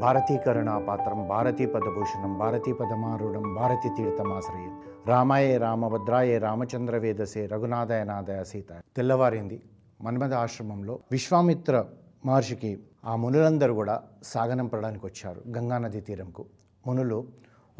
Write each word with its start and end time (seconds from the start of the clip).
భారతీకరుణా 0.00 0.78
పాత్రం 0.78 1.28
భారతీ 1.28 1.66
పదభూషణం 1.66 2.38
భారతీ 2.38 2.72
పదమారుఢం 2.72 3.54
భారతీ 3.54 3.88
తీర్థమాశ్రయం. 3.96 4.80
రామాయే 5.06 5.58
రామభద్రాయే 5.58 6.38
రామచంద్ర 6.38 6.96
వేదసే 6.96 7.46
రఘునాథయ 7.46 8.04
నాదయ 8.04 8.44
సీత. 8.44 8.80
తెల్లవారింది 8.96 9.62
మన్మథ 10.02 10.32
ఆశ్రమంలో 10.32 10.98
విశ్వామిత్ర 11.10 11.84
మహర్షికి 12.26 12.78
ఆ 13.04 13.16
మునులందరూ 13.16 13.74
కూడా 13.74 14.02
సాగనంపడానికి 14.22 15.06
వచ్చారు 15.06 15.42
గంగానది 15.56 16.00
తీరంకు. 16.00 16.44
మునులు 16.86 17.26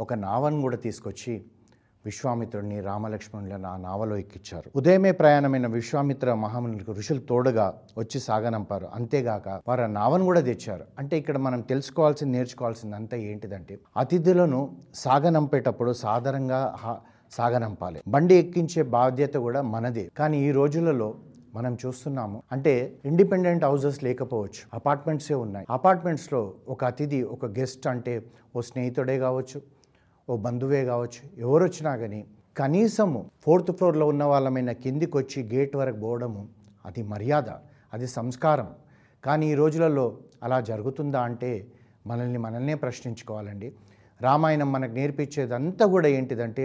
ఒక 0.01 0.15
నావను 0.15 0.61
కూడా 0.61 0.77
తీసుకొచ్చి 0.77 1.45
విశ్వామిత్రుడిని 2.05 2.81
రామలక్ష్మణులను 2.81 3.69
ఆ 3.69 3.77
నావలో 3.77 4.17
ఎక్కించారు. 4.17 4.71
ఉదయమే 4.77 5.13
ప్రయాణమైన 5.13 5.67
విశ్వామిత్ర 5.67 6.35
మహామునులకు 6.35 6.93
ఋషులు 6.93 7.19
తోడుగా 7.19 7.75
వచ్చి 7.99 8.21
సాగనంపారు. 8.21 8.89
అంతేగాక 8.95 9.61
వారు 9.69 9.83
ఆ 9.83 9.87
నావను 9.87 10.25
కూడా 10.25 10.41
తెచ్చారు. 10.41 10.85
అంటే 10.99 11.19
ఇక్కడ 11.19 11.39
మనం 11.39 11.61
తెలుసుకోవాల్సింది 11.61 12.39
నేర్చుకోవాల్సింది 12.39 12.97
అంతా 12.97 13.17
ఏంటిదంటే 13.17 13.79
అతిథులను 13.97 14.77
సాగనంపేటప్పుడు 14.95 15.93
సాధారణంగా 15.93 16.75
సాగనంపాలి. 17.33 18.03
బండి 18.09 18.35
ఎక్కించే 18.35 18.83
బాధ్యత 18.83 19.35
కూడా 19.35 19.63
మనదే. 19.63 20.11
కానీ 20.19 20.49
ఈ 20.49 20.51
రోజులలో 20.51 21.15
మనం 21.55 21.79
చూస్తున్నాము 21.87 22.43
అంటే 22.53 22.97
ఇండిపెండెంట్ 23.05 23.65
హౌసెస్ 23.65 24.05
లేకపోవచ్చు. 24.05 24.63
అపార్ట్మెంట్సే 24.75 25.35
ఉన్నాయి. 25.35 25.67
అపార్ట్మెంట్స్లో 25.71 26.55
ఒక 26.69 26.85
అతిథి 26.85 27.23
ఒక 27.23 27.47
గెస్ట్ 27.47 27.87
అంటే 27.87 28.23
ఓ 28.57 28.61
స్నేహితుడే 28.61 29.19
కావచ్చు 29.19 29.63
ఓ 30.29 30.37
బంధువే 30.37 30.85
కావచ్చు 30.85 31.23
ఎవరు 31.39 31.65
వచ్చినా 31.65 31.97
కానీ 31.97 32.21
కనీసము 32.57 33.21
ఫోర్త్ 33.45 33.71
ఫ్లోర్లో 33.71 34.07
ఉన్న 34.07 34.25
వాళ్ళమైన 34.25 34.73
కిందికి 34.73 35.17
వచ్చి 35.17 35.41
గేట్ 35.53 35.77
వరకు 35.77 35.99
పోవడము 36.01 36.43
అది 36.87 37.03
మర్యాద 37.03 37.51
అది 37.93 38.07
సంస్కారం. 38.07 38.69
కానీ 39.25 39.47
ఈ 39.53 39.55
రోజులలో 39.55 40.19
అలా 40.43 40.61
జరుగుతుందా 40.61 41.21
అంటే 41.21 41.51
మనల్ని 42.07 42.39
మనల్నే 42.39 42.75
ప్రశ్నించుకోవాలండి. 42.75 43.69
రామాయణం 44.21 44.73
మనకు 44.73 44.93
నేర్పించేదంతా 44.93 45.87
కూడా 45.87 46.09
ఏంటిదంటే 46.09 46.65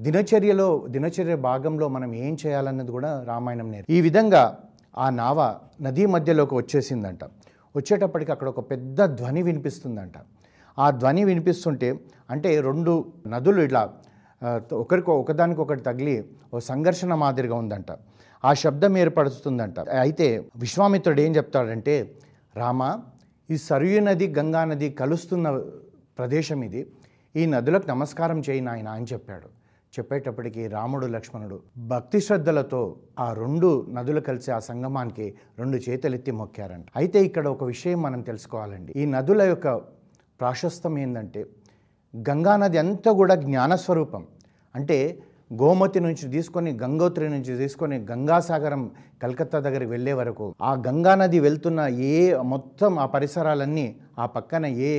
దినచర్యలో 0.00 0.86
దినచర్య 0.88 1.36
భాగంలో 1.48 1.88
మనం 1.88 2.14
ఏం 2.14 2.36
చేయాలన్నది 2.46 2.90
కూడా 2.90 3.24
రామాయణం 3.28 3.70
నేర్పి 3.72 3.92
ఈ 3.92 4.00
విధంగా 4.00 4.42
ఆ 4.98 5.10
నావ 5.10 5.38
నదీ 5.82 6.06
మధ్యలోకి 6.06 6.54
వచ్చేసిందంట. 6.54 7.24
వచ్చేటప్పటికి 7.76 8.30
అక్కడ 8.32 8.48
ఒక 8.48 8.60
పెద్ద 8.70 9.04
ధ్వని 9.18 9.42
వినిపిస్తుందంట. 9.42 10.16
ఆ 10.84 10.86
ధ్వని 11.00 11.22
వినిపిస్తుంటే 11.30 11.88
అంటే 12.34 12.50
రెండు 12.68 12.92
నదులు 13.34 13.60
ఇట్లా 13.68 13.82
ఒకరికో 14.84 15.12
ఒకరికి 15.62 15.84
తగిలి 15.88 16.16
ఓ 16.54 16.58
సంఘర్షణ 16.70 17.12
మాదిరిగా 17.22 17.56
ఉందంట. 17.62 17.90
ఆ 18.44 18.50
శబ్దం 18.62 18.94
ఏర్పడుతుందంట 19.02 19.76
అయితే 20.04 20.26
విశ్వామిత్రుడు 20.64 21.20
ఏం 21.26 21.32
చెప్తాడంటే 21.38 21.94
రామ 22.60 22.82
ఈ 23.48 23.56
సరియు 23.68 24.00
నది 24.08 24.26
గంగా 24.38 24.62
నది 24.70 24.88
కలుస్తున్న 25.00 25.46
ప్రదేశం 26.18 26.60
ఇది. 26.68 26.80
ఈ 27.34 27.42
నదులకు 27.54 27.86
నమస్కారం 27.92 28.38
చేయి 28.46 28.62
నాయన 28.68 28.88
అని 28.98 29.06
చెప్పాడు. 29.12 29.48
చెప్పేటప్పటికి 29.96 30.62
రాముడు 30.74 31.06
లక్ష్మణుడు 31.16 31.56
భక్తి 31.90 32.18
శ్రద్ధలతో 32.26 32.80
ఆ 33.24 33.26
రెండు 33.42 33.68
నదులు 33.96 34.20
కలిసి 34.28 34.50
ఆ 34.56 34.58
సంగమానికి 34.70 35.26
రెండు 35.60 35.76
చేతులెత్తి 35.86 36.32
మొక్కారంట. 36.40 36.86
అయితే 37.00 37.18
ఇక్కడ 37.28 37.46
ఒక 37.54 37.64
విషయం 37.72 37.98
మనం 38.06 38.20
తెలుసుకోవాలండి. 38.30 38.90
ఈ 39.00 39.04
నదుల 39.16 39.42
యొక్క 39.52 39.68
ప్రాశస్తం 40.40 40.98
ఏంటంటే 40.98 41.40
గంగా 42.14 42.56
నది 42.56 42.78
అంతా 42.78 43.12
కూడా 43.12 43.34
జ్ఞానస్వరూపం. 43.34 44.22
అంటే 44.74 44.98
గోమతి 45.52 46.00
నుంచి 46.00 46.24
తీసుకొని 46.28 46.70
గంగోత్రి 46.72 47.28
నుంచి 47.28 47.52
తీసుకొని 47.56 47.96
గంగాసాగరం 48.10 48.82
కలకత్తా 49.22 49.58
దగ్గరికి 49.60 49.90
వెళ్ళే 49.90 50.12
వరకు 50.12 50.54
ఆ 50.62 50.74
గంగా 50.86 51.14
నది 51.14 51.38
వెళ్తున్న 51.40 51.80
ఏ 52.10 52.16
మొత్తం 52.52 52.98
ఆ 52.98 53.06
పరిసరాలన్నీ 53.06 53.86
ఆ 54.18 54.26
పక్కన 54.26 54.66
ఏ 54.90 54.92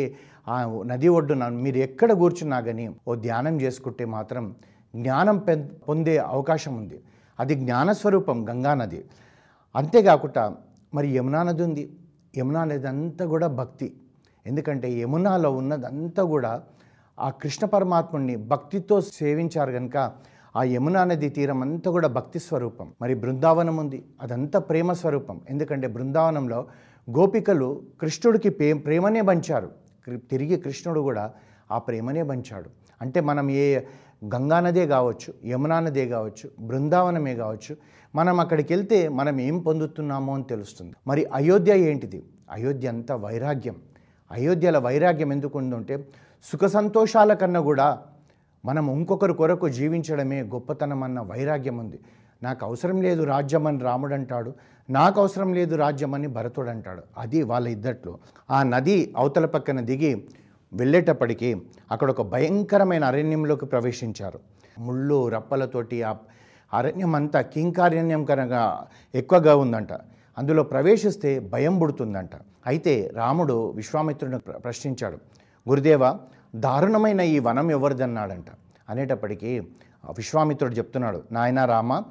ఆ 0.47 0.57
నది 0.85 1.07
ఒడ్డున 1.07 1.47
మీరు 1.63 1.77
ఎక్కడ 1.77 2.11
కూర్చున్నా 2.13 2.59
కానీ 2.59 2.85
ఓ 3.07 3.15
ధ్యానం 3.15 3.61
చేసుకుంటే 3.61 4.05
మాత్రం 4.05 4.45
జ్ఞానం 4.95 5.37
పె 5.37 5.53
పొందే 5.87 6.17
అవకాశం 6.17 6.73
ఉంది. 6.75 6.97
అది 7.39 7.55
జ్ఞానస్వరూపం 7.55 8.37
గంగా 8.49 8.73
నది. 8.73 8.99
అంతేకాకుండా 9.75 10.43
మరి 10.93 11.07
యమునా 11.15 11.43
నది 11.43 11.63
ఉంది. 11.63 11.83
యమునా 12.37 12.63
నది 12.65 12.87
అంతా 12.87 13.25
కూడా 13.25 13.47
భక్తి. 13.47 13.87
ఎందుకంటే 14.47 14.87
యమునాలో 14.99 15.51
ఉన్నదంతా 15.51 16.23
కూడా 16.23 16.61
ఆ 17.19 17.29
కృష్ణ 17.29 17.65
పరమాత్ముడిని 17.67 18.35
భక్తితో 18.35 19.01
సేవించారు 19.01 19.71
కనుక 19.71 20.11
ఆ 20.55 20.63
యమునా 20.63 21.03
నది 21.03 21.29
తీరం 21.29 21.61
అంతా 21.61 21.91
కూడా 21.91 22.07
భక్తి 22.07 22.39
స్వరూపం. 22.39 22.87
మరి 23.01 23.13
బృందావనం 23.15 23.77
ఉంది. 23.77 24.05
అదంతా 24.21 24.59
ప్రేమ 24.59 24.93
స్వరూపం. 24.93 25.41
ఎందుకంటే 25.49 25.87
బృందావనంలో 25.87 26.67
గోపికలు 27.09 27.81
కృష్ణుడికి 28.01 28.49
ప్రే 28.49 28.73
ప్రేమనే 28.73 29.21
పంచారు 29.21 29.69
తిరిగి 30.31 30.57
కృష్ణుడు 30.57 30.99
కూడా 30.99 31.31
ఆ 31.71 31.77
ప్రేమనే 31.77 32.23
పంచాడు 32.23 32.69
అంటే 33.01 33.19
మనం 33.21 33.49
ఏ 33.51 33.79
గంగా 34.35 34.59
నదే 34.59 34.87
కావచ్చు 34.87 35.33
యమునా 35.45 35.79
నదే 35.79 36.07
కావచ్చు 36.07 36.49
బృందావనమే 36.59 37.35
కావచ్చు 37.35 37.77
మనం 38.15 38.39
అక్కడికి 38.39 38.73
వెళ్తే 38.73 39.07
మనం 39.09 39.41
ఏం 39.41 39.59
పొందుతున్నామో 39.59 40.33
అని 40.33 40.43
తెలుస్తుంది. 40.43 40.93
మరి 41.07 41.25
అయోధ్య 41.33 41.79
ఏంటిది? 41.79 42.23
అయోధ్య 42.51 42.87
అంతా 42.87 43.15
వైరాగ్యం. 43.15 43.75
అయోధ్యల 44.31 44.77
వైరాగ్యం 44.77 45.31
ఎందుకు 45.31 45.57
ఉందంటే 45.57 46.07
సుఖ 46.43 46.65
సంతోషాల 46.65 47.33
కన్నా 47.33 47.59
కూడా 47.59 47.99
మనం 48.65 48.91
ఇంకొకరి 48.91 49.33
కొరకు 49.33 49.69
జీవించడమే 49.69 50.41
గొప్పతనం 50.41 51.03
అన్న 51.03 51.19
వైరాగ్యం 51.19 51.77
ఉంది. 51.77 51.99
నాకు 52.43 52.65
అవసరం 52.65 53.01
లేదు 53.01 53.23
రాజ్యం 53.23 53.67
అని 53.67 53.79
రాముడు 53.79 54.13
అంటాడు 54.13 54.53
నాకు 54.89 55.21
అవసరం 55.21 55.53
లేదు 55.53 55.75
రాజ్యం 55.75 56.13
అని 56.13 56.27
భరతుడు 56.27 56.69
అంటాడు. 56.69 57.01
అది 57.17 57.43
వాళ్ళ 57.43 57.67
ఇద్దట్లో. 57.67 58.19
ఆ 58.51 58.63
నది 58.63 59.13
అవతల 59.17 59.45
పక్కన 59.45 59.79
దిగి 59.81 60.27
వెళ్ళేటప్పటికీ 60.73 61.55
అక్కడ 61.91 62.09
ఒక 62.11 62.21
భయంకరమైన 62.21 63.03
అరణ్యంలోకి 63.03 63.65
ప్రవేశించారు. 63.65 64.39
ముళ్ళు 64.79 65.29
రప్పలతోటి 65.29 66.03
ఆ 66.03 66.15
అరణ్యం 66.73 67.15
అంతా 67.15 67.41
కింకారణ్యం 67.41 68.25
కనుక 68.25 68.77
ఎక్కువగా 69.15 69.55
ఉందంట. 69.55 69.93
అందులో 70.37 70.63
ప్రవేశిస్తే 70.63 71.39
భయం 71.39 71.79
పుడుతుందంట. 71.79 72.29
అయితే 72.67 73.11
రాముడు 73.13 73.69
విశ్వామిత్రుని 73.69 74.39
ప్ర- 74.39 74.55
ప్రశ్నించాడు. 74.55 75.17
గురుదేవ 75.69 76.17
దారుణమైన 76.55 77.21
ఈ 77.21 77.39
వనం 77.39 77.71
ఎవరిదన్నాడంట. 77.71 78.45
అనేటప్పటికీ 78.89 79.59
విశ్వామిత్రుడు 80.17 80.73
చెప్తున్నాడు 80.73 81.23
నాయన 81.31 81.65
రామ 81.65 82.03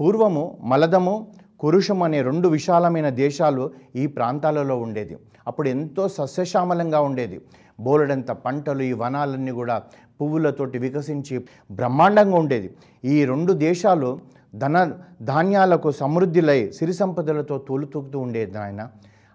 పూర్వము 0.00 0.58
మలదము 0.62 1.32
కురుషం 1.60 2.02
అనే 2.02 2.22
రెండు 2.22 2.48
విశాలమైన 2.48 3.08
దేశాలు 3.08 3.70
ఈ 3.96 4.06
ప్రాంతాలలో 4.06 4.80
ఉండేది. 4.80 5.16
అప్పుడు 5.46 5.68
ఎంతో 5.68 6.08
సస్యశ్యామలంగా 6.08 7.00
ఉండేది. 7.00 7.40
బోలెడంత 7.80 8.30
పంటలు 8.30 8.82
ఈ 8.82 8.92
వనాలన్నీ 8.92 9.50
కూడా 9.50 9.82
పువ్వులతోటి 10.20 10.78
వికసించి 10.78 11.44
బ్రహ్మాండంగా 11.70 12.38
ఉండేది. 12.38 12.76
ఈ 13.04 13.24
రెండు 13.24 13.52
దేశాలు 13.52 14.20
ధన 14.54 14.92
ధాన్యాలకు 15.22 15.90
సమృద్ధిలై 15.90 16.70
సిరి 16.70 16.92
సంపదలతో 16.92 17.58
తోలుతూగుతూ 17.58 18.18
ఉండేది 18.18 18.58
ఆయన 18.58 18.88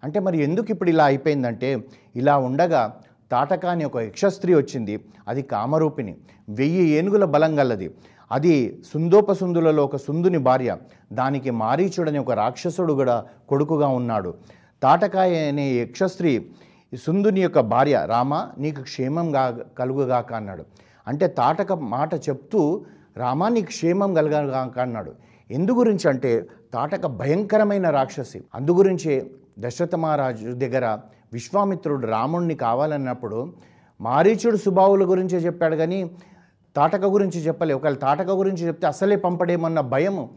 అంటే 0.04 0.20
మరి 0.20 0.44
ఎందుకు 0.44 0.68
ఇప్పుడు 0.70 0.90
ఇలా 0.90 1.06
అయిపోయిందంటే 1.06 1.84
ఇలా 2.16 2.38
ఉండగా 2.38 2.96
తాటకాని 3.32 3.86
ఒక 3.86 3.98
యక్షస్త్రీ 3.98 4.54
వచ్చింది. 4.54 5.06
అది 5.28 5.42
కామరూపిణి. 5.42 6.18
వెయ్యి 6.50 6.90
ఏనుగుల 6.90 7.26
బలం 7.26 7.60
గలది. 7.60 7.94
అది 8.32 8.82
సుందోపసుందులలో 8.94 9.86
ఒక 9.86 9.96
సుందుని 9.96 10.38
భార్య. 10.38 10.78
దానికి 11.14 11.52
మారీచుడని 11.52 12.20
ఒక 12.20 12.32
రాక్షసుడు 12.32 12.94
కూడా 12.94 13.26
కొడుకుగా 13.50 13.88
ఉన్నాడు. 13.88 14.34
తాటకాయ 14.84 15.48
అనే 15.48 15.74
యక్షస్త్రీ 15.74 16.50
సుందుని 17.06 17.42
యొక్క 17.42 17.60
భార్య 17.60 18.04
రామ 18.06 18.48
నీకు 18.58 18.82
క్షేమంగా 18.82 19.60
కలుగుగాక 19.78 20.34
అన్నాడు. 20.34 20.66
అంటే 21.08 21.28
తాటక 21.28 21.74
మాట 21.74 22.14
చెప్తూ 22.14 22.86
రామా 23.18 23.50
నీకు 23.50 23.68
క్షేమం 23.68 24.14
కలగగాక 24.14 24.80
అన్నాడు 24.80 25.12
ఎందు 25.52 25.72
గురించి 25.72 26.10
అంటే 26.10 26.32
తాటక 26.74 27.06
భయంకరమైన 27.06 27.90
రాక్షసి. 27.90 28.44
అందు 28.56 28.72
గురించే 28.72 29.32
దశరథ 29.60 29.96
మహారాజు 29.96 30.52
దగ్గర 30.52 30.86
విశ్వామిత్రుడు 31.34 32.08
రాముణ్ణి 32.08 32.56
కావాలన్నప్పుడు 32.56 33.54
మారీచుడు 34.02 34.58
సుబావుల 34.58 35.10
గురించే 35.10 35.38
చెప్పాడు 35.38 35.76
కానీ 35.76 36.12
తాటక 36.76 37.06
గురించి 37.06 37.40
చెప్పలే. 37.48 37.74
ఒకవేళ 37.74 37.96
తాటక 37.96 38.30
గురించి 38.32 38.68
చెప్తే 38.68 38.88
అసలే 38.88 39.16
పంపడేమన్న 39.16 39.80
భయము 39.80 40.30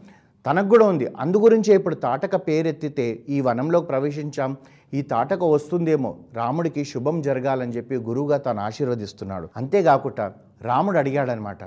తనకు 0.45 0.69
కూడా 0.69 0.85
ఉంది. 0.85 1.07
అందుగురించే 1.19 1.75
ఇప్పుడు 1.75 1.95
తాటక 1.95 2.35
పేరెత్తితే 2.35 3.07
ఈ 3.29 3.41
వనంలోకి 3.41 3.87
ప్రవేశించాం. 3.87 4.57
ఈ 4.93 5.01
తాటక 5.01 5.43
వస్తుందేమో 5.43 6.17
రాముడికి 6.33 6.85
శుభం 6.85 7.21
జరగాలని 7.21 7.71
చెప్పి 7.71 7.95
గురువుగా 7.95 8.37
తాను 8.37 8.61
ఆశీర్వదిస్తున్నాడు. 8.61 9.49
అంతేకాకుండా 9.57 10.33
రాముడు 10.61 10.97
అడిగాడనమాట 10.97 11.63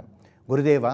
గురుదేవ 0.51 0.87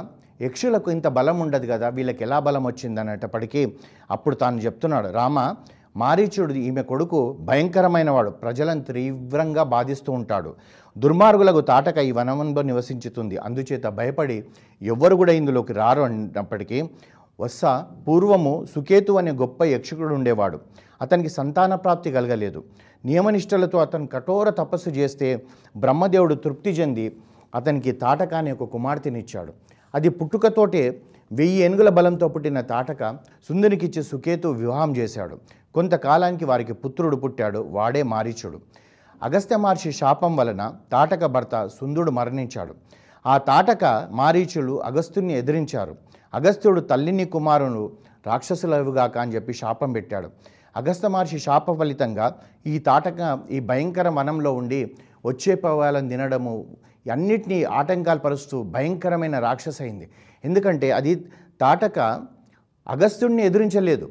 యక్షులకు 0.43 0.91
ఇంత 0.91 1.07
బలం 1.07 1.41
ఉండదు 1.41 1.67
కదా 1.73 1.89
వీళ్ళకి 1.89 2.25
ఎలా 2.25 2.39
బలం 2.39 2.65
వచ్చింది 2.67 3.01
అనేటప్పటికీ 3.01 3.73
అప్పుడు 4.11 4.35
తాను 4.35 4.59
చెప్తున్నాడు 4.59 5.09
రామ 5.09 5.55
మారీచుడు 5.97 6.53
ఈమె 6.53 6.83
కొడుకు 6.83 7.37
భయంకరమైన 7.41 8.11
వాడు 8.11 8.31
ప్రజలను 8.31 8.83
తీవ్రంగా 8.83 9.63
బాధిస్తూ 9.63 10.11
ఉంటాడు. 10.13 10.55
దుర్మార్గులకు 10.99 11.61
తాటక 11.61 11.99
ఈ 11.99 12.11
వనంలో 12.11 12.63
నివసించుతుంది. 12.63 13.37
అందుచేత 13.37 13.87
భయపడి 13.87 14.45
ఎవ్వరు 14.83 15.17
కూడా 15.17 15.33
ఇందులోకి 15.33 15.73
రారు 15.73 16.03
అన్నప్పటికీ 16.03 16.79
వత్స 17.41 17.61
పూర్వము 18.09 18.67
సుకేతు 18.75 19.13
అనే 19.13 19.31
గొప్ప 19.31 19.65
యక్షకుడు 19.65 20.15
ఉండేవాడు. 20.15 20.61
అతనికి 21.03 21.29
సంతాన 21.29 21.75
ప్రాప్తి 21.75 22.13
కలగలేదు. 22.13 22.65
నియమనిష్టలతో 23.05 23.79
అతను 23.79 24.07
కఠోర 24.07 24.51
తపస్సు 24.51 24.91
చేస్తే 24.91 25.29
బ్రహ్మదేవుడు 25.77 26.35
తృప్తి 26.35 26.71
చెంది 26.71 27.17
అతనికి 27.55 27.93
తాటక 27.93 28.35
అనే 28.35 28.53
ఒక 28.53 28.65
కుమార్తెనిచ్చాడు. 28.65 29.53
అది 29.95 30.09
పుట్టుకతోటే 30.09 31.03
వెయ్యి 31.33 31.63
ఏనుగుల 31.63 31.89
బలంతో 31.89 32.29
పుట్టిన 32.29 32.61
తాటక 32.61 33.13
సుందరికిచ్చి 33.49 34.03
సుకేతు 34.03 34.49
వివాహం 34.49 34.97
చేశాడు. 34.97 35.39
కొంతకాలానికి 35.75 36.45
వారికి 36.45 36.73
పుత్రుడు 36.73 37.17
పుట్టాడు. 37.17 37.59
వాడే 37.59 38.03
మారీచుడు. 38.03 38.61
అగస్త్య 39.23 39.57
మహర్షి 39.57 39.93
శాపం 39.93 40.37
వలన 40.37 40.75
తాటక 40.93 41.27
భర్త 41.27 41.67
సుందుడు 41.67 42.11
మరణించాడు. 42.11 42.75
ఆ 43.27 43.39
తాటక 43.39 44.09
మారీచులు 44.11 44.83
అగస్త్యుని 44.83 45.33
ఎదిరించారు. 45.33 45.97
అగస్త్యుడు 46.35 46.81
తల్లిని 46.81 47.25
కుమారులు 47.25 47.93
రాక్షసులవుగాక 48.27 49.19
అని 49.19 49.35
చెప్పి 49.35 49.53
శాపం 49.53 49.93
పెట్టాడు. 49.93 50.29
అగస్త 50.77 51.07
మహర్షి 51.07 51.39
శాప 51.39 51.79
ఫలితంగా 51.79 52.35
ఈ 52.67 52.79
తాటక 52.79 53.39
ఈ 53.51 53.61
భయంకర 53.61 54.09
వనంలో 54.09 54.53
ఉండి 54.53 54.95
వచ్చే 55.27 55.55
పవాలను 55.55 56.09
తినడము 56.09 56.67
అన్నిటినీ 57.12 57.64
ఆటంకాలు 57.64 58.19
పరుస్తూ 58.19 58.62
భయంకరమైన 58.62 59.38
రాక్షస 59.38 59.82
అయింది 59.82 60.11
ఎందుకంటే 60.44 60.91
అది 60.91 61.14
తాటక 61.61 61.99
అగస్త్యుడిని 62.88 63.43
ఎదిరించలేదు. 63.43 64.11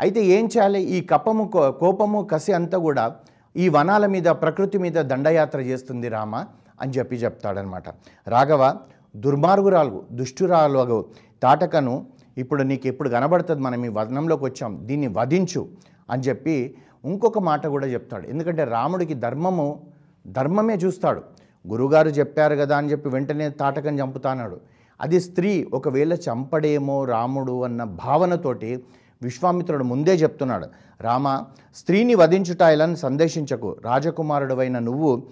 అయితే 0.00 0.24
ఏం 0.24 0.44
చేయాలి? 0.44 0.82
ఈ 0.82 1.00
కప్పము 1.00 1.48
కో- 1.48 1.70
కోపము 1.70 2.22
కసి 2.22 2.52
అంతా 2.52 2.78
కూడా 2.78 3.16
ఈ 3.56 3.68
వనాల 3.68 4.06
మీద 4.06 4.22
ప్రకృతి 4.22 4.78
మీద 4.78 4.92
దండయాత్ర 4.92 5.60
చేస్తుంది 5.60 6.08
రామ 6.08 6.36
అని 6.80 6.92
చెప్పి 6.92 7.16
చెప్తాడనమాట. 7.16 7.84
రాఘవ 8.28 8.76
దుర్మార్గురాలు 9.16 10.04
దుష్టురాలు 10.12 11.04
తాటకను 11.42 12.06
ఇప్పుడు 12.38 12.62
నీకు 12.62 12.86
ఎప్పుడు 12.86 13.08
కనబడుతుంది? 13.08 13.62
మనం 13.62 13.84
ఈ 13.84 13.88
వదనంలోకి 13.88 14.44
వచ్చాం 14.44 14.80
దీన్ని 14.82 15.06
వధించు 15.06 15.68
అని 16.10 16.22
చెప్పి 16.22 16.74
ఇంకొక 17.04 17.38
మాట 17.38 17.66
కూడా 17.66 17.86
చెప్తాడు. 17.86 18.26
ఎందుకంటే 18.26 18.64
రాముడికి 18.64 19.14
ధర్మము 19.14 19.86
ధర్మమే 20.26 20.74
చూస్తాడు. 20.74 21.22
గురుగారు 21.66 22.08
చెప్పారు 22.08 22.54
కదా 22.54 22.76
అని 22.76 22.90
చెప్పి 22.90 23.08
వెంటనే 23.08 23.48
తాటకని 23.48 24.00
చంపుతాన్నాడు 24.00 24.60
అది 25.00 25.20
స్త్రీ 25.20 25.66
ఒకవేళ 25.74 26.12
చంపడేమో 26.12 27.04
రాముడు 27.04 27.64
అన్న 27.64 27.84
భావనతోటి 27.84 28.84
విశ్వామిత్రుడు 29.22 29.84
ముందే 29.84 30.14
చెప్తున్నాడు. 30.14 30.66
రామ 31.00 31.42
స్త్రీని 31.74 32.14
వధించుట 32.14 32.60
ఇలా 32.60 32.94
సందేశించకు. 32.94 33.76
రాజకుమారుడవైన 33.84 34.78
నువ్వు 34.78 35.22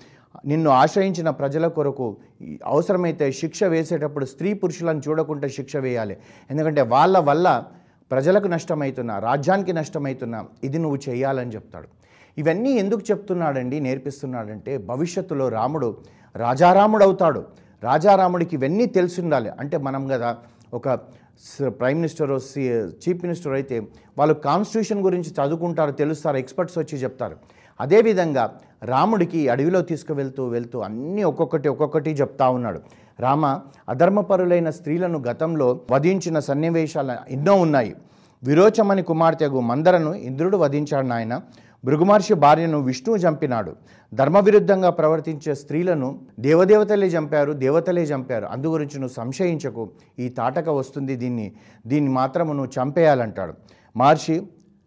నిన్ను 0.46 0.70
ఆశ్రయించిన 0.70 1.30
ప్రజల 1.30 1.66
కొరకు 1.66 2.16
అవసరమైతే 2.64 3.32
శిక్ష 3.32 3.64
వేసేటప్పుడు 3.64 4.24
స్త్రీ 4.24 4.52
పురుషులను 4.52 5.02
చూడకుండా 5.08 5.48
శిక్ష 5.48 5.76
వేయాలి. 5.76 6.16
ఎందుకంటే 6.50 6.82
వాళ్ళ 6.82 7.18
వల్ల 7.18 7.64
ప్రజలకు 8.10 8.48
నష్టమవుతున్నా 8.48 9.18
రాజ్యానికి 9.18 9.72
నష్టమవుతున్నా 9.72 10.44
ఇది 10.64 10.78
నువ్వు 10.78 10.98
చేయాలని 11.08 11.50
చెప్తాడు. 11.50 11.88
ఇవన్నీ 12.38 12.70
ఎందుకు 12.70 13.02
చెప్తున్నాడండి 13.10 13.80
నేర్పిస్తున్నాడంటే 13.80 14.78
భవిష్యత్తులో 14.78 15.48
రాముడు 15.48 15.96
రాజారాముడు 16.36 17.04
అవుతాడు 17.04 17.44
రాజారాముడికి 17.84 18.56
ఇవన్నీ 18.56 18.86
తెలిసి 18.86 19.20
ఉండాలి 19.20 19.50
అంటే 19.60 19.76
మనం 19.78 20.08
కదా 20.08 20.36
ఒక 20.74 20.88
ప్రైమ్ 21.80 21.98
మినిస్టర్ 21.98 22.30
చీఫ్ 23.02 23.22
మినిస్టర్ 23.22 23.52
అయితే 23.52 23.76
వాళ్ళు 24.18 24.34
కాన్స్టిట్యూషన్ 24.34 25.00
గురించి 25.00 25.30
చదువుకుంటారు 25.38 25.90
తెలుస్తారు 25.90 26.36
ఎక్స్పర్ట్స్ 26.36 26.78
వచ్చి 26.78 26.98
చెప్తారు. 26.98 27.36
అదేవిధంగా 27.80 28.44
రాముడికి 28.82 29.48
అడవిలో 29.48 29.80
తీసుకువెళ్తూ 29.82 30.46
వెళ్తూ 30.46 30.80
అన్నీ 30.80 31.22
ఒక్కొక్కటి 31.22 31.68
ఒక్కొక్కటి 31.68 32.10
చెప్తా 32.10 32.48
ఉన్నాడు. 32.48 32.80
రామ 33.20 33.60
అధర్మపరులైన 33.88 34.70
స్త్రీలను 34.70 35.18
గతంలో 35.28 35.80
వధించిన 35.90 36.38
సన్నివేశాలు 36.38 37.32
ఎన్నో 37.32 37.54
ఉన్నాయి. 37.54 37.94
విరోచమని 38.44 39.02
కుమార్తెగు 39.02 39.60
మందరను 39.60 40.14
ఇంద్రుడు 40.14 40.56
వధించాడు 40.56 41.06
నాయన. 41.06 41.40
భృగుమహర్షి 41.84 42.34
భార్యను 42.34 42.78
విష్ణువు 42.78 43.18
చంపినాడు. 43.18 43.72
ధర్మవిరుద్ధంగా 44.14 44.90
ప్రవర్తించే 44.90 45.54
స్త్రీలను 45.54 46.08
దేవదేవతలే 46.40 47.06
చంపారు 47.06 47.52
దేవతలే 47.52 48.02
చంపారు. 48.02 48.46
అందు 48.46 48.68
గురించి 48.68 48.96
నువ్వు 49.00 49.14
సంశయించకు. 49.14 49.84
ఈ 50.18 50.28
తాటక 50.28 50.68
వస్తుంది 50.68 51.16
దీన్ని 51.16 51.46
దీన్ని 51.86 52.10
మాత్రము 52.10 52.52
నువ్వు 52.52 52.72
చంపేయాలంటాడు. 52.78 53.54
మహర్షి 53.96 54.36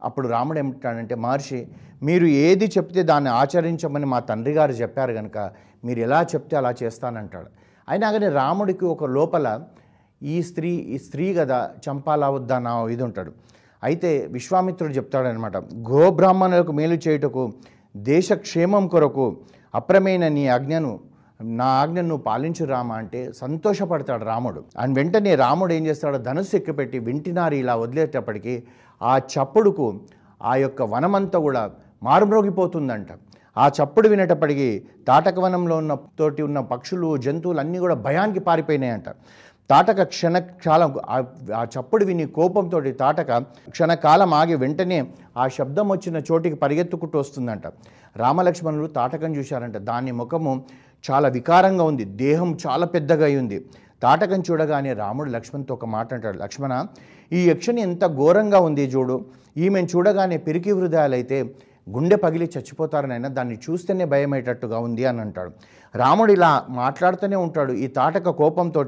అప్పుడు 0.03 0.27
రాముడు 0.27 0.59
ఏమంటాడంటే 0.59 1.15
మహర్షి 1.15 1.67
మీరు 2.03 2.25
ఏది 2.25 2.65
చెప్తే 2.65 3.03
దాన్ని 3.03 3.29
ఆచరించమని 3.29 4.05
మా 4.05 4.19
తండ్రి 4.19 4.53
గారు 4.53 4.71
చెప్పారు 4.71 5.13
కనుక 5.13 5.37
మీరు 5.85 5.99
ఎలా 5.99 6.21
చెప్తే 6.21 6.57
అలా 6.57 6.71
చేస్తానంటాడు. 6.83 7.49
అయినా 7.89 8.11
కానీ 8.11 8.29
రాముడికి 8.29 8.85
ఒక 8.85 9.05
లోపల 9.05 9.47
ఈ 10.23 10.35
స్త్రీ 10.43 10.69
ఈ 10.69 10.97
స్త్రీ 10.97 11.33
కదా 11.33 11.59
చంపాలా 11.85 12.29
వద్దా 12.29 12.59
నా 12.59 12.87
ఇది 12.87 13.03
ఉంటాడు. 13.03 13.31
అయితే 13.85 14.11
విశ్వామిత్రుడు 14.31 14.93
చెప్తాడనమాట 14.93 15.57
గోబ్రాహ్మణులకు 15.89 16.71
మేలు 16.71 16.97
చేయుటకు 17.05 17.43
దేశ 18.09 18.33
క్షేమం 18.45 18.85
కొరకు 18.87 19.25
అప్రమైన 19.73 20.27
నీ 20.37 20.43
ఆజ్ఞను 20.47 20.91
నా 21.57 21.65
ఆజ్ఞను 21.81 22.15
పాలించు 22.27 22.65
రామ 22.65 22.91
అంటే 22.91 23.21
సంతోషపడతాడు 23.41 24.23
రాముడు. 24.23 24.59
అండ్ 24.81 24.93
వెంటనే 24.99 25.31
రాముడు 25.35 25.71
ఏం 25.73 25.83
చేస్తాడు 25.87 26.17
ధనుస్సు 26.27 26.55
ఎక్కిపెట్టి 26.55 26.99
వింటినారి 27.07 27.57
ఇలా 27.63 27.73
వదిలేటప్పటికీ 27.75 28.53
ఆ 29.01 29.13
చప్పుడుకు 29.33 29.87
ఆ 30.43 30.53
యొక్క 30.55 30.81
వనమంతా 30.93 31.39
కూడా 31.39 31.63
మారుమ్రోగిపోతుందంట. 32.03 33.09
ఆ 33.57 33.65
చప్పుడు 33.77 34.07
వినేటప్పటికీ 34.13 34.69
తాటకవనంలో 35.07 35.75
ఉన్న 35.77 35.93
తోటి 36.19 36.41
ఉన్న 36.47 36.59
పక్షులు 36.71 37.09
జంతువులు 37.25 37.59
అన్నీ 37.59 37.77
కూడా 37.83 37.95
భయానికి 38.07 38.41
పారిపోయినాయంట. 38.47 39.09
తాటక 39.69 40.03
క్షణకాలం 40.03 40.95
ఆ- 41.09 41.23
ఆ 41.55 41.63
చప్పుడు 41.63 42.05
విని 42.05 42.25
కోపంతో 42.25 42.81
తాటక 42.81 43.37
క్షణకాలం 43.69 44.33
ఆగి 44.33 44.55
వెంటనే 44.55 45.07
ఆ 45.37 45.47
శబ్దం 45.47 45.89
వచ్చిన 45.89 46.17
చోటికి 46.17 46.55
పరిగెత్తుకుంటూ 46.55 47.19
వస్తుందంట. 47.19 47.67
రామలక్ష్మణులు 48.15 48.87
తాటకం 48.87 49.35
చూశారంట. 49.35 49.77
దాని 49.77 50.11
ముఖము 50.11 50.65
చాలా 51.11 51.29
వికారంగా 51.29 51.83
ఉంది. 51.83 52.05
దేహం 52.05 52.57
చాలా 52.67 52.85
పెద్దగా 52.85 53.39
ఉంది. 53.39 53.65
తాటకం 54.03 54.43
చూడగానే 54.51 54.93
రాముడు 54.93 55.29
లక్ష్మణ్తో 55.29 55.73
ఒక 55.73 55.85
మాట 55.85 56.13
అంటాడు. 56.13 56.37
లక్ష్మణ 56.37 56.85
ఈ 57.31 57.49
యక్షని 57.49 57.81
ఎంత 57.81 58.05
ఘోరంగా 58.05 58.59
ఉంది 58.59 58.85
చూడు. 58.85 59.25
ఈమెను 59.57 59.87
చూడగానే 59.95 60.37
పిరికి 60.37 60.71
హృదయాలైతే 60.71 61.55
గుండె 61.89 62.15
పగిలి 62.15 62.45
చచ్చిపోతారనైనా 62.45 63.29
దాన్ని 63.29 63.57
చూస్తేనే 63.69 64.05
భయమయ్యేటట్టుగా 64.05 64.79
ఉంది 64.79 65.05
అని 65.05 65.21
అంటాడు. 65.21 65.51
రాముడు 65.95 66.31
ఇలా 66.31 66.65
మాట్లాడుతూనే 66.69 67.35
ఉంటాడు. 67.35 67.71
ఈ 67.71 67.87
తాటక 67.87 68.29
కోపంతో 68.29 68.83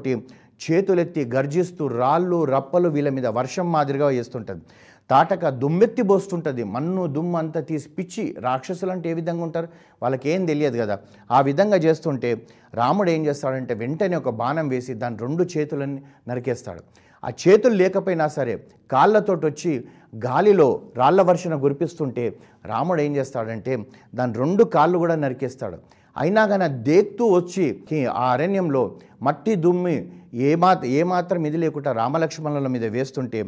చేతులెత్తి 0.64 1.24
గర్జిస్తూ 1.24 1.86
రాళ్ళు 1.86 2.44
రప్పలు 2.44 2.88
వీళ్ళ 2.88 3.08
మీద 3.08 3.26
వర్షం 3.26 3.72
మాదిరిగా 3.72 4.06
వేస్తుంటుంది. 4.06 4.62
తాటక 5.10 5.48
దుమ్మెత్తి 5.48 6.02
పోస్తుంటుంది 6.02 6.64
మన్ను 6.64 7.06
దుమ్ము 7.06 7.38
అంతా 7.38 7.60
తీసి 7.60 7.88
పిచ్చి 7.88 8.36
రాక్షసులు 8.40 8.90
అంటే 8.90 9.10
ఏ 9.10 9.14
విధంగా 9.14 9.42
ఉంటారు? 9.42 9.68
వాళ్ళకి 10.02 10.30
ఏం 10.30 10.46
తెలియదు 10.46 10.76
కదా. 10.78 10.98
ఆ 11.30 11.40
విధంగా 11.40 11.76
చేస్తుంటే 11.76 12.30
రాముడు 12.74 13.10
ఏం 13.10 13.26
చేస్తాడంటే 13.26 13.74
వెంటనే 13.74 14.16
ఒక 14.16 14.28
బాణం 14.28 14.68
వేసి 14.68 14.94
దాని 14.94 15.16
రెండు 15.18 15.44
చేతులని 15.44 16.02
నరికేస్తాడు. 16.28 16.82
ఆ 17.24 17.30
చేతులు 17.42 17.74
లేకపోయినా 17.74 18.28
సరే 18.28 18.54
కాళ్ళతోటి 18.90 19.46
వచ్చి 19.46 19.84
గాలిలో 20.16 20.82
రాళ్ళ 20.96 21.22
వర్షణ 21.22 21.54
గురిపిస్తుంటే 21.64 22.36
రాముడు 22.64 23.00
ఏం 23.00 23.16
చేస్తాడంటే 23.16 23.78
దాని 24.14 24.34
రెండు 24.38 24.64
కాళ్ళు 24.64 24.98
కూడా 24.98 25.14
నరికేస్తాడు. 25.14 25.78
అయినా 26.16 26.46
కానీ 26.46 26.68
దేక్తూ 26.82 27.24
వచ్చి 27.32 28.06
ఆ 28.06 28.32
అరణ్యంలో 28.32 28.82
మట్టి 29.22 29.54
దుమ్మి 29.54 29.96
ఏమా 30.32 30.70
ఏమాత్రం 30.84 31.46
ఇది 31.46 31.56
లేకుండా 31.56 31.92
రామలక్ష్మణుల 31.92 32.66
మీద 32.66 32.84
వేస్తుంటే 32.84 33.40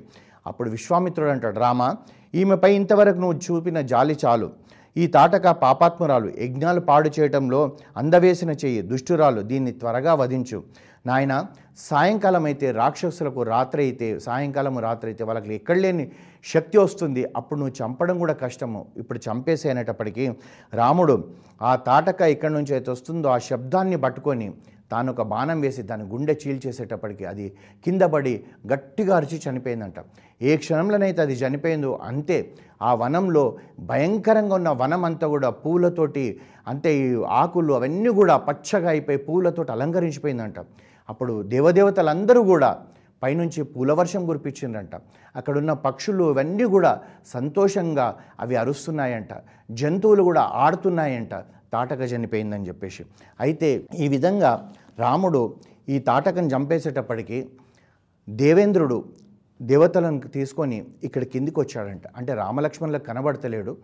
అప్పుడు 0.46 0.70
విశ్వామిత్రుడు 0.70 1.30
అంటాడు 1.30 1.58
రామ 1.58 1.82
ఈమెపై 2.34 2.70
ఇంతవరకు 2.74 3.18
నువ్వు 3.18 3.38
చూపిన 3.46 3.80
జాలి 3.80 4.16
చాలు. 4.24 4.48
ఈ 4.96 5.06
తాటక 5.06 5.50
పాపాత్మురాలు 5.64 6.28
యజ్ఞాలు 6.44 6.80
పాడు 6.80 7.10
చేయటంలో 7.16 7.60
అందవేసిన 7.96 8.50
చెయ్యి 8.50 8.80
దుష్టురాలు 8.82 9.40
దీన్ని 9.40 9.72
త్వరగా 9.72 10.14
వధించు. 10.14 10.58
నాయన 11.06 11.34
సాయంకాలం 11.78 12.44
అయితే 12.44 12.72
రాక్షసులకు 12.72 13.42
రాత్రి 13.42 13.82
అయితే 13.82 14.18
సాయంకాలం 14.18 14.78
రాత్రి 14.78 15.08
అయితే 15.10 15.24
వాళ్ళకి 15.24 15.54
ఎక్కడ 15.54 15.76
లేని 15.76 16.04
శక్తి 16.44 16.78
వస్తుంది 16.78 17.22
అప్పుడు 17.36 17.58
నువ్వు 17.60 17.74
చంపడం 17.82 18.18
కూడా 18.18 18.34
కష్టము. 18.42 18.86
ఇప్పుడు 18.96 19.20
చంపేసే 19.28 19.70
అనేటప్పటికీ 19.70 20.26
రాముడు 20.74 21.16
ఆ 21.62 21.72
తాటక 21.88 22.20
ఎక్కడి 22.34 22.54
నుంచి 22.54 22.74
అయితే 22.74 22.90
వస్తుందో 22.90 23.28
ఆ 23.28 23.38
శబ్దాన్ని 23.38 23.96
పట్టుకొని 23.96 24.48
తాను 24.92 25.12
ఒక 25.12 25.22
బాణం 25.22 25.60
వేసి 25.60 25.82
దాని 25.82 26.04
గుండె 26.04 26.34
చీల్చేసేటప్పటికి 26.42 27.24
అది 27.24 27.46
కింద 27.84 28.02
పడి 28.02 28.44
గట్టిగా 28.72 29.16
అరిచి 29.16 29.40
చనిపోయిందంట. 29.46 29.98
ఏ 30.42 30.56
క్షణంలోనైతే 30.56 31.22
అది 31.22 31.34
చనిపోయిందో 31.34 31.92
అంతే 32.02 32.38
ఆ 32.82 32.94
వనంలో 32.94 33.44
భయంకరంగా 33.80 34.54
ఉన్న 34.54 34.70
వనం 34.82 35.04
అంతా 35.04 35.26
కూడా 35.28 35.50
పూలతోటి 35.50 36.26
అంటే 36.68 36.90
ఈ 36.98 37.22
ఆకులు 37.40 37.72
అవన్నీ 37.72 38.08
కూడా 38.08 38.36
పచ్చగా 38.36 38.88
అయిపోయి 38.88 39.18
పూలతోటి 39.18 39.72
అలంకరించిపోయిందంట. 39.72 40.58
అప్పుడు 41.08 41.42
దేవదేవతలందరూ 41.42 42.42
కూడా 42.42 42.70
పైనుంచి 43.22 43.62
పూలవర్షం 43.62 44.26
కురిపించిందంట 44.26 44.94
అక్కడున్న 45.36 45.72
పక్షులు 45.72 46.24
ఇవన్నీ 46.30 46.64
కూడా 46.64 46.92
సంతోషంగా 47.26 48.06
అవి 48.40 48.56
అరుస్తున్నాయంట. 48.56 49.32
జంతువులు 49.70 50.22
కూడా 50.22 50.40
ఆడుతున్నాయంట. 50.40 51.34
తాటక 51.72 52.00
చనిపోయిందని 52.00 52.68
చెప్పేసి. 52.68 53.02
అయితే 53.40 53.86
ఈ 53.98 54.08
విధంగా 54.08 54.72
రాముడు 54.98 55.42
ఈ 55.88 55.98
తాటకను 55.98 56.48
చంపేసేటప్పటికి 56.48 57.38
దేవేంద్రుడు 58.28 59.04
దేవతలను 59.62 60.20
తీసుకొని 60.20 60.84
ఇక్కడ 61.04 61.22
కిందికి 61.24 61.60
వచ్చాడంట 61.60 62.02
అంటే 62.16 62.34
రామలక్ష్మణులకు 62.34 63.04
కనబడతలేడు. 63.04 63.76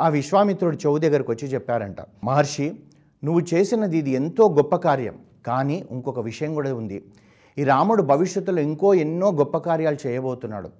ఆ 0.00 0.08
విశ్వామిత్రుడు 0.08 0.76
చెవు 0.76 0.98
దగ్గరకు 0.98 1.32
వచ్చి 1.32 1.48
చెప్పారంట. 1.48 1.96
మహర్షి 2.24 2.66
నువ్వు 3.24 3.42
చేసినది 3.54 3.98
ఇది 3.98 4.10
ఎంతో 4.10 4.48
గొప్ప 4.48 4.76
కార్యం. 4.76 5.18
కానీ 5.46 5.86
ఇంకొక 5.90 6.18
విషయం 6.18 6.54
కూడా 6.54 6.74
ఉంది. 6.74 7.04
ఈ 7.58 7.64
రాముడు 7.64 8.02
భవిష్యత్తులో 8.02 8.62
ఇంకో 8.62 8.94
ఎన్నో 8.94 9.32
గొప్ప 9.32 9.56
కార్యాలు 9.58 9.98
చేయబోతున్నాడు. 10.06 10.70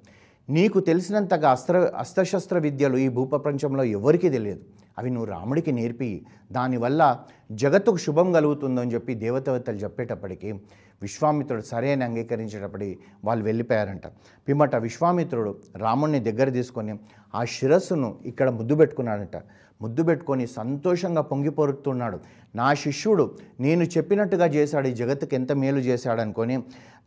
నీకు 0.49 0.81
తెలిసినంతగా 0.81 1.51
అస్త్ర 1.51 1.91
అస్త్రశస్త్ర 1.97 2.59
విద్యలు 2.59 2.97
ఈ 2.97 3.09
భూప్రపంచంలో 3.09 3.85
ఎవరికీ 3.85 4.31
తెలియదు. 4.31 4.61
అవి 4.99 5.11
నువ్వు 5.11 5.31
రాముడికి 5.31 5.73
నేర్పి 5.73 6.27
దానివల్ల 6.53 7.19
జగత్తుకు 7.53 7.97
శుభం 7.97 8.33
కలుగుతుందని 8.33 8.93
చెప్పి 8.93 9.15
దేవతవేత్తలు 9.15 9.77
చెప్పేటప్పటికి 9.77 10.53
విశ్వామిత్రుడు 11.03 11.63
సరే 11.63 11.93
అని 11.93 12.25
వాళ్ళు 13.25 13.45
వెళ్ళిపోయారంట. 13.45 14.07
పిమ్మట 14.49 14.77
విశ్వామిత్రుడు 14.77 15.55
రాముడిని 15.77 16.21
దగ్గర 16.21 16.49
తీసుకొని 16.49 16.99
ఆ 17.35 17.45
శిరస్సును 17.45 18.19
ఇక్కడ 18.25 18.51
ముద్దు 18.51 18.75
పెట్టుకున్నాడంట. 18.75 19.37
ముద్దు 19.83 20.03
పెట్టుకొని 20.03 20.47
సంతోషంగా 20.47 21.21
పొంగిపోరుతున్నాడు 21.21 22.21
నా 22.55 22.75
శిష్యుడు 22.75 23.39
నేను 23.61 23.85
చెప్పినట్టుగా 23.85 24.47
చేశాడు 24.47 24.89
ఈ 24.89 24.95
జగత్తుకు 24.95 25.35
ఎంత 25.35 25.53
మేలు 25.53 25.79
చేశాడనుకొని 25.79 26.57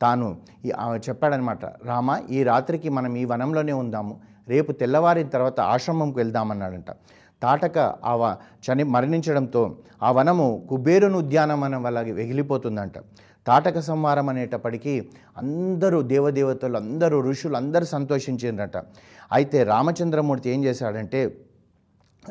తాను 0.01 0.37
ఈ- 0.65 0.71
చెప్పాడనమాట 1.09 1.65
రామ 1.65 2.21
ఈ 2.29 2.43
రాత్రికి 2.43 2.89
మనం 2.89 3.15
ఈ 3.15 3.25
వనంలోనే 3.25 3.73
ఉందాము. 3.73 4.19
రేపు 4.47 4.71
తెల్లవారిన 4.71 5.27
తర్వాత 5.27 5.59
ఆశ్రమంకి 5.59 6.17
వెళ్దామన్నాడంట. 6.17 6.91
తాటక 7.43 7.79
ఆ 8.05 8.15
వ 8.15 8.35
చని 8.61 8.83
మరణించడంతో 8.83 9.77
ఆ 10.03 10.11
వనము 10.11 10.67
కుబేరుని 10.69 11.17
ఉద్యానవనం 11.17 11.83
వల్ల 11.83 12.01
వెగిలిపోతుందంట. 12.01 12.93
తాటక 13.47 13.79
సంహారం 13.79 14.29
అనేటప్పటికీ 14.29 15.07
అందరూ 15.37 16.01
దేవదేవతలు 16.01 16.77
అందరూ 16.77 17.21
ఋషులు 17.21 17.55
అందరూ 17.55 17.85
సంతోషించిండ్రట. 17.85 18.77
అయితే 19.31 19.63
రామచంద్రమూర్తి 19.63 20.49
ఏం 20.49 20.63
చేశాడంటే 20.63 21.37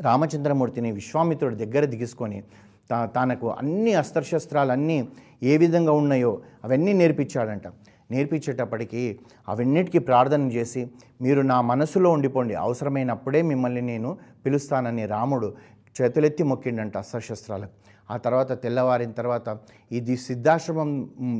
రామచంద్రమూర్తిని 0.00 0.92
విశ్వామిత్రుడి 0.92 1.56
దగ్గర 1.56 1.84
దిగుసుకొని 1.84 2.42
తా 2.90 3.06
తనకు 3.06 3.50
అన్ని 3.50 3.94
అస్త్రశస్త్రాలన్నీ 3.94 5.08
ఏ 5.42 5.56
విధంగా 5.56 5.92
ఉన్నాయో 5.92 6.42
అవన్నీ 6.64 6.92
నేర్పించాడంట. 6.92 7.66
నేర్పించేటప్పటికీ 8.10 9.18
అవన్నిటికీ 9.48 9.98
ప్రార్థన 9.98 10.42
చేసి 10.52 10.82
మీరు 11.22 11.40
నా 11.40 11.60
మనసులో 11.60 12.10
ఉండిపోండి. 12.10 12.54
అవసరమైనప్పుడే 12.54 13.42
మిమ్మల్ని 13.42 13.82
నేను 13.82 14.18
పిలుస్తానని 14.46 15.06
రాముడు 15.06 15.48
చేతులెత్తి 15.96 16.42
మొక్కిండంట 16.42 16.96
అస్త్రశస్త్రాలకు. 16.96 17.74
ఆ 18.10 18.16
తర్వాత 18.16 18.62
తెల్లవారిన 18.62 19.12
తర్వాత 19.12 19.58
ఇది 19.92 20.16
సిద్ధాశ్రమం 20.16 20.90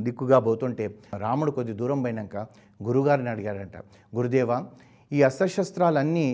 దిక్కుగా 0.03 0.39
పోతుంటే 0.39 0.85
రాముడు 1.19 1.51
కొద్ది 1.51 1.73
దూరం 1.73 2.03
పోయినాక 2.03 2.37
గురుగారిని 2.83 3.31
అడిగాడంట. 3.31 3.77
గురుదేవ 4.17 4.51
ఈ 5.13 5.23
అస్త్రశస్త్రాలన్నీ 5.23 6.27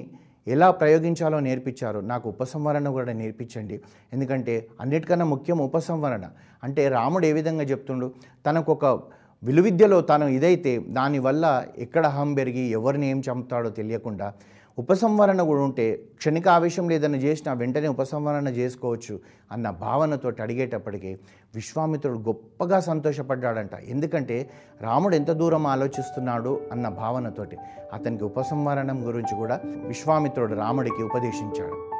ఎలా 0.49 0.71
ప్రయోగించాలో 0.71 1.41
నేర్పించారు? 1.41 1.99
నాకు 2.01 2.29
ఉపసంహరణ 2.29 2.89
కూడా 2.89 3.13
నేర్పించండి. 3.13 3.81
ఎందుకంటే 4.13 4.69
అన్నిటికన్నా 4.81 5.27
ముఖ్యం 5.27 5.59
ఉపసంహరణ 5.59 6.25
అంటే 6.65 6.89
రాముడు 6.89 7.27
ఏ 7.27 7.33
విధంగా 7.33 7.65
చెప్తుండు? 7.65 8.13
తనకొక 8.47 8.85
విలువిద్యలో 9.43 10.01
తాను 10.01 10.29
ఇదైతే 10.29 10.79
దానివల్ల 10.89 11.65
ఎక్కడ 11.79 12.07
అహం 12.07 12.35
పెరిగి 12.35 12.61
ఎవరిని 12.61 13.11
ఏం 13.11 13.23
చంపుతాడో 13.31 13.71
తెలియకుండా 13.71 14.33
ఉపసంహరణ 14.79 15.43
కూడా 15.43 15.61
ఉంటే 15.61 15.97
క్షణిక 16.17 16.49
ఆవేశం 16.49 16.89
లేదని 16.89 17.19
చేసినా 17.19 17.53
వెంటనే 17.53 17.89
ఉపసంహరణ 17.89 18.49
చేసుకోవచ్చు 18.49 19.21
అన్న 19.53 19.71
భావనతో 19.71 20.33
అడిగేటప్పటికీ 20.41 21.19
విశ్వామిత్రుడు 21.55 22.19
గొప్పగా 22.19 22.81
సంతోషపడ్డాడంట. 22.81 23.75
ఎందుకంటే 23.75 24.51
రాముడు 24.81 25.15
ఎంత 25.15 25.31
దూరం 25.31 25.67
ఆలోచిస్తున్నాడు 25.67 26.61
అన్న 26.73 26.89
భావనతోటి 26.89 27.57
అతనికి 27.93 28.25
ఉపసంహరణం 28.25 29.07
గురించి 29.07 29.37
కూడా 29.37 29.61
విశ్వామిత్రుడు 29.65 30.55
రాముడికి 30.55 31.03
ఉపదేశించాడు. 31.03 31.92